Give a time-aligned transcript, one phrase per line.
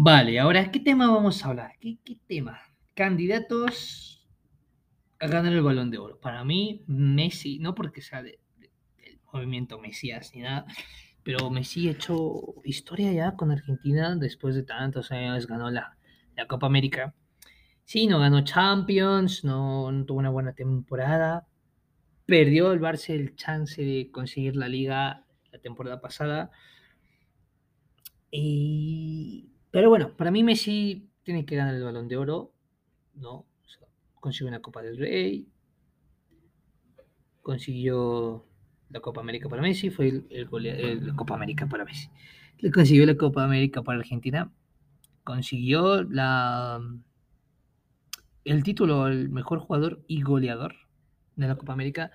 [0.00, 1.72] Vale, ahora, ¿qué tema vamos a hablar?
[1.80, 2.60] ¿Qué, qué tema?
[2.94, 4.26] Candidatos
[5.20, 6.20] a ganar el balón de oro.
[6.20, 10.66] Para mí, Messi, no porque sea de- de- del movimiento Mesías ni nada,
[11.24, 15.96] pero Messi ha hecho historia ya con Argentina después de tantos años, ganó la,
[16.36, 17.14] la Copa América.
[17.84, 21.46] Sí, no ganó Champions, no, no tuvo una buena temporada,
[22.26, 26.50] perdió el Barça el chance de conseguir la liga la temporada pasada.
[28.30, 29.48] Y...
[29.70, 32.52] Pero bueno, para mí Messi tiene que ganar el balón de oro,
[33.14, 33.46] ¿no?
[34.20, 35.48] Consiguió una Copa del Rey,
[37.42, 38.44] consiguió
[38.90, 42.08] la Copa América para Messi, fue el, el- la Copa América para Messi.
[42.58, 44.50] Le consiguió la Copa América para Argentina,
[45.24, 46.80] consiguió la,
[48.44, 50.74] el título al mejor jugador y goleador
[51.36, 52.10] de la Copa América,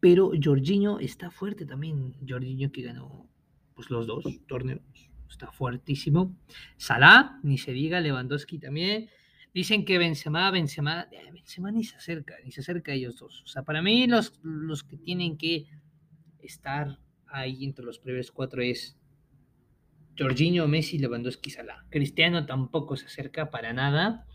[0.00, 2.14] pero Jorginho está fuerte también.
[2.28, 3.26] Jorginho que ganó
[3.74, 4.80] pues, los dos torneos,
[5.32, 6.36] está fuertísimo.
[6.76, 9.08] Salah, ni se diga, Lewandowski también.
[9.52, 13.42] Dicen que Benzema, Benzema, eh, Benzema ni se acerca, ni se acerca a ellos dos.
[13.42, 15.66] O sea, para mí los, los que tienen que
[16.38, 18.96] estar ahí entre los primeros cuatro es
[20.18, 21.84] Jorginho, Messi, Lewandowski, Salah.
[21.90, 24.26] Cristiano tampoco se acerca para nada.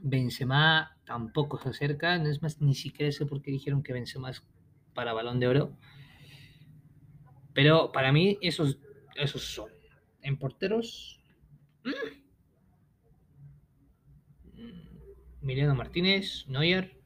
[0.00, 2.18] Benzema tampoco se acerca.
[2.18, 4.44] No es más, ni siquiera sé por qué dijeron que Benzema es
[4.94, 5.76] para Balón de Oro.
[7.54, 8.78] Pero para mí esos,
[9.16, 9.70] esos son.
[10.22, 11.20] En porteros.
[15.42, 16.96] mm, Martínez, Neuer.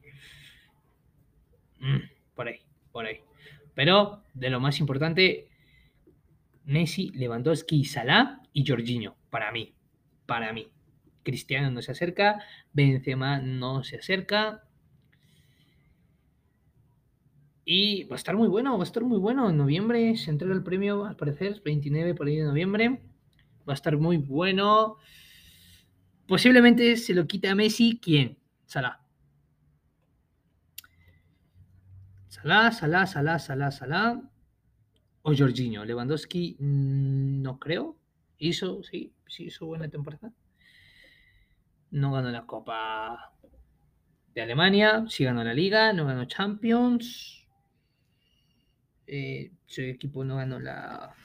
[1.79, 1.97] mm,
[2.35, 3.21] por ahí, por ahí.
[3.73, 5.49] Pero de lo más importante,
[6.65, 9.73] Messi, Lewandowski, Salah y Jorginho, para mí,
[10.25, 10.67] para mí.
[11.23, 14.66] Cristiano no se acerca, Benzema no se acerca.
[17.69, 19.49] Y va a estar muy bueno, va a estar muy bueno.
[19.49, 23.01] En noviembre se entrega el premio, al parecer, 29 por ahí de noviembre.
[23.67, 24.95] Va a estar muy bueno.
[26.29, 27.99] Posiblemente se lo quite a Messi.
[28.01, 28.37] ¿Quién?
[28.65, 29.01] Salah.
[32.29, 34.21] Salah, Salah, Salah, Salah, Salah.
[35.23, 35.83] O Jorginho.
[35.83, 37.97] Lewandowski, mm, no creo.
[38.37, 40.31] Hizo, sí, sí hizo buena temporada.
[41.91, 43.33] No ganó la Copa
[44.33, 47.46] de Alemania, sí ganó la Liga, no ganó Champions.
[49.07, 51.15] Eh, su equipo no ganó la,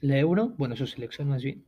[0.00, 1.64] la Euro, bueno, su selección más bien.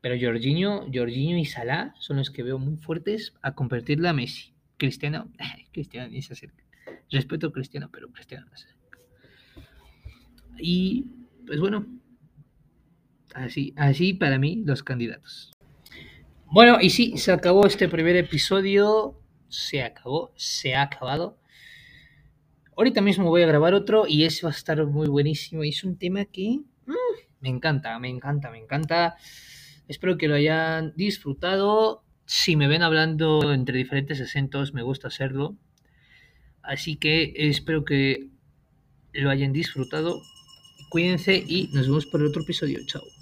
[0.00, 4.52] Pero Jorginho, Jorginho y Salah son los que veo muy fuertes a convertirle a Messi.
[4.76, 5.30] Cristiano,
[5.72, 6.62] Cristiano ni se acerca.
[7.10, 8.98] Respeto a Cristiano, pero Cristiano no se acerca.
[10.58, 11.06] Y
[11.46, 11.86] pues bueno,
[13.34, 15.52] así, así para mí los candidatos.
[16.46, 19.20] Bueno, y sí, se acabó este primer episodio.
[19.48, 21.38] Se acabó, se ha acabado.
[22.76, 25.64] Ahorita mismo voy a grabar otro y ese va a estar muy buenísimo.
[25.64, 26.92] Y es un tema que mm,
[27.40, 29.16] me encanta, me encanta, me encanta.
[29.88, 32.04] Espero que lo hayan disfrutado.
[32.26, 35.56] Si me ven hablando entre diferentes acentos, me gusta hacerlo.
[36.60, 38.28] Así que espero que
[39.14, 40.20] lo hayan disfrutado.
[40.90, 42.80] Cuídense y nos vemos para el otro episodio.
[42.86, 43.15] Chao.